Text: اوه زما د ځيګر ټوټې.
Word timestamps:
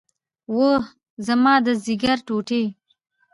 اوه 0.51 0.71
زما 1.27 1.53
د 1.65 1.67
ځيګر 1.83 2.17
ټوټې. 2.27 2.63